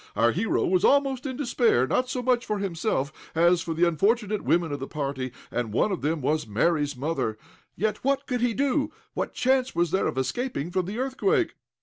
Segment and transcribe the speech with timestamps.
[0.15, 4.43] Our hero was almost in despair, not so much for himself, as for the unfortunate
[4.43, 7.37] women of the party and one of them was Mary's mother!
[7.75, 8.91] Yet what could he do?
[9.13, 11.53] What chance was there of escaping from the earthquake?